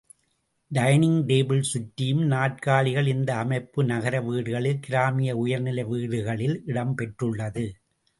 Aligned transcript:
Dining 0.71 1.25
table 1.27 1.59
சுற்றியும் 1.61 2.23
நாற்காலிகள் 2.25 3.05
இந்த 3.05 3.35
அமைப்பு 3.35 3.83
நகர 3.83 4.21
வீடுகளில் 4.21 4.79
கிராமிய 4.79 5.35
உயர் 5.35 5.61
நிலை 5.61 5.83
வீடுகளில் 5.83 6.63
இடம் 6.65 6.95
பெற்றுள்ளது. 6.95 7.65